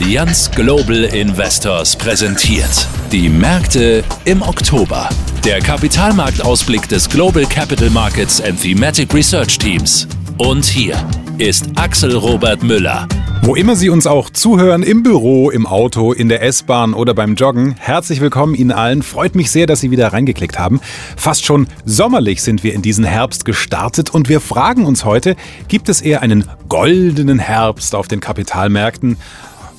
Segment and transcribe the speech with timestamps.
[0.00, 2.86] Allianz Global Investors präsentiert.
[3.10, 5.08] Die Märkte im Oktober.
[5.44, 10.06] Der Kapitalmarktausblick des Global Capital Markets and Thematic Research Teams.
[10.36, 10.94] Und hier
[11.38, 13.08] ist Axel Robert Müller.
[13.42, 17.34] Wo immer Sie uns auch zuhören, im Büro, im Auto, in der S-Bahn oder beim
[17.34, 19.02] Joggen, herzlich willkommen Ihnen allen.
[19.02, 20.80] Freut mich sehr, dass Sie wieder reingeklickt haben.
[21.16, 25.34] Fast schon sommerlich sind wir in diesen Herbst gestartet und wir fragen uns heute,
[25.66, 29.16] gibt es eher einen goldenen Herbst auf den Kapitalmärkten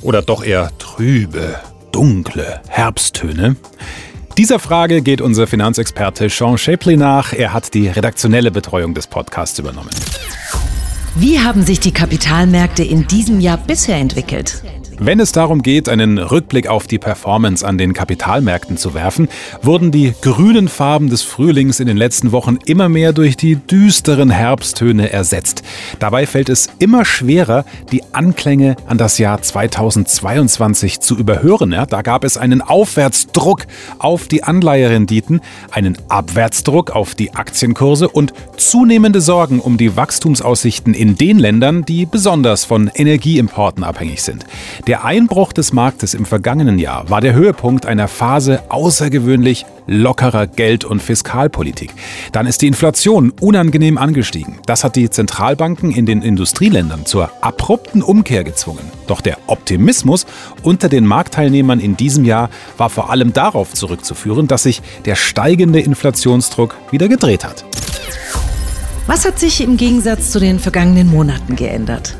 [0.02, 1.59] oder doch eher trübe,
[1.91, 3.55] dunkle Herbsttöne?
[4.38, 7.34] Dieser Frage geht unser Finanzexperte Sean Shapley nach.
[7.34, 9.90] Er hat die redaktionelle Betreuung des Podcasts übernommen.
[11.16, 14.63] Wie haben sich die Kapitalmärkte in diesem Jahr bisher entwickelt?
[15.02, 19.30] Wenn es darum geht, einen Rückblick auf die Performance an den Kapitalmärkten zu werfen,
[19.62, 24.30] wurden die grünen Farben des Frühlings in den letzten Wochen immer mehr durch die düsteren
[24.30, 25.63] Herbsttöne ersetzt.
[25.99, 31.71] Dabei fällt es immer schwerer, die Anklänge an das Jahr 2022 zu überhören.
[31.71, 33.68] Ja, da gab es einen Aufwärtsdruck
[33.99, 35.40] auf die Anleiherenditen,
[35.71, 42.05] einen Abwärtsdruck auf die Aktienkurse und zunehmende Sorgen um die Wachstumsaussichten in den Ländern, die
[42.05, 44.46] besonders von Energieimporten abhängig sind.
[44.90, 50.84] Der Einbruch des Marktes im vergangenen Jahr war der Höhepunkt einer Phase außergewöhnlich lockerer Geld-
[50.84, 51.91] und Fiskalpolitik.
[52.31, 54.57] Dann ist die Inflation unangenehm angestiegen.
[54.65, 58.81] Das hat die Zentralbanken in den Industrieländern zur abrupten Umkehr gezwungen.
[59.05, 60.26] Doch der Optimismus
[60.63, 65.81] unter den Marktteilnehmern in diesem Jahr war vor allem darauf zurückzuführen, dass sich der steigende
[65.81, 67.63] Inflationsdruck wieder gedreht hat.
[69.06, 72.16] Was hat sich im Gegensatz zu den vergangenen Monaten geändert?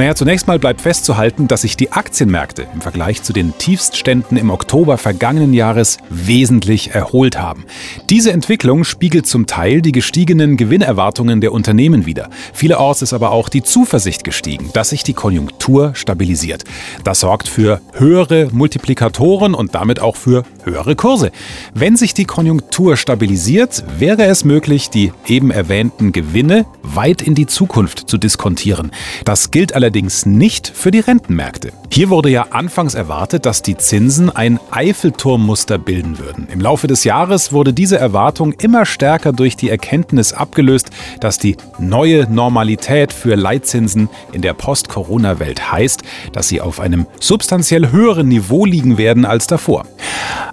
[0.00, 4.48] Naja, zunächst mal bleibt festzuhalten, dass sich die Aktienmärkte im Vergleich zu den Tiefstständen im
[4.48, 7.66] Oktober vergangenen Jahres wesentlich erholt haben.
[8.08, 12.30] Diese Entwicklung spiegelt zum Teil die gestiegenen Gewinnerwartungen der Unternehmen wider.
[12.54, 16.64] Vielerorts ist aber auch die Zuversicht gestiegen, dass sich die Konjunktur stabilisiert.
[17.04, 21.30] Das sorgt für höhere Multiplikatoren und damit auch für höhere Kurse.
[21.74, 27.46] Wenn sich die Konjunktur stabilisiert, wäre es möglich, die eben erwähnten Gewinne weit in die
[27.46, 28.92] Zukunft zu diskontieren.
[29.26, 31.72] Das gilt allerdings allerdings nicht für die Rentenmärkte.
[31.90, 36.46] Hier wurde ja anfangs erwartet, dass die Zinsen ein Eiffelturmmuster bilden würden.
[36.52, 41.56] Im Laufe des Jahres wurde diese Erwartung immer stärker durch die Erkenntnis abgelöst, dass die
[41.80, 48.64] neue Normalität für Leitzinsen in der Post-Corona-Welt heißt, dass sie auf einem substanziell höheren Niveau
[48.64, 49.86] liegen werden als davor.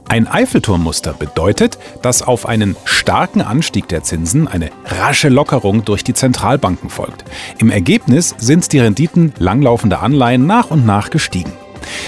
[0.10, 6.14] Ein Eiffelturmmuster bedeutet, dass auf einen starken Anstieg der Zinsen eine rasche Lockerung durch die
[6.14, 7.26] Zentralbanken folgt.
[7.58, 11.52] Im Ergebnis sind die Renditen langlaufender Anleihen nach und nach gestiegen.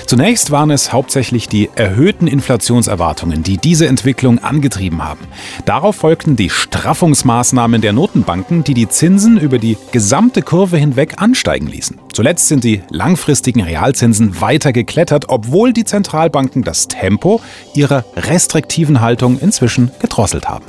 [0.06, 5.28] Zunächst waren es hauptsächlich die erhöhten Inflationserwartungen, die diese Entwicklung angetrieben haben.
[5.66, 11.68] Darauf folgten die Straffungsmaßnahmen der Notenbanken, die die Zinsen über die gesamte Kurve hinweg ansteigen
[11.68, 12.00] ließen.
[12.14, 17.42] Zuletzt sind die langfristigen Realzinsen weiter geklettert, obwohl die Zentralbanken das Tempo
[17.74, 20.66] ihrer restriktiven Haltung inzwischen gedrosselt haben.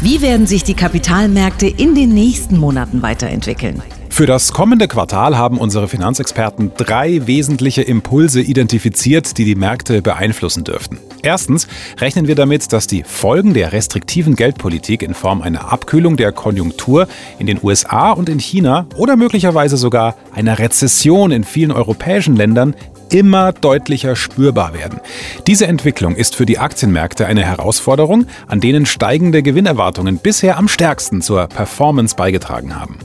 [0.00, 3.82] Wie werden sich die Kapitalmärkte in den nächsten Monaten weiterentwickeln?
[4.12, 10.64] Für das kommende Quartal haben unsere Finanzexperten drei wesentliche Impulse identifiziert, die die Märkte beeinflussen
[10.64, 10.98] dürften.
[11.22, 11.66] Erstens
[11.98, 17.08] rechnen wir damit, dass die Folgen der restriktiven Geldpolitik in Form einer Abkühlung der Konjunktur
[17.38, 22.74] in den USA und in China oder möglicherweise sogar einer Rezession in vielen europäischen Ländern
[23.12, 25.00] immer deutlicher spürbar werden.
[25.46, 31.20] Diese Entwicklung ist für die Aktienmärkte eine Herausforderung, an denen steigende Gewinnerwartungen bisher am stärksten
[31.20, 32.98] zur Performance beigetragen haben.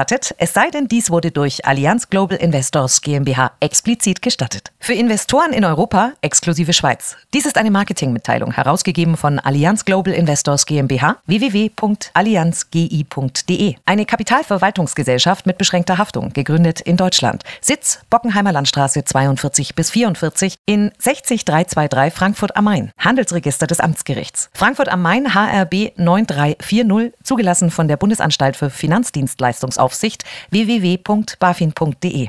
[0.00, 4.72] gestattet, es sei denn, dies wurde durch Allianz Global Investors GmbH explizit gestattet.
[4.78, 7.18] Für Investoren in Europa exklusive Schweiz.
[7.34, 13.74] Dies ist eine Marketingmitteilung, herausgegeben von Allianz Global Investors GmbH www.allianzgi.de.
[13.84, 17.42] Eine Kapitalverwaltungsgesellschaft mit beschränkter Haftung, gegründet in Deutschland.
[17.60, 22.90] Sitz Bockenheimer Landstraße 42 bis 44 in 60323 Frankfurt am Main.
[22.96, 24.48] Handelsregister des Amtsgerichts.
[24.54, 32.28] Frankfurt am Main HRB 9340, zugelassen von der Bundesanstalt für Finanzdienstleistungsaufsicht Aufsicht www.bafin.de.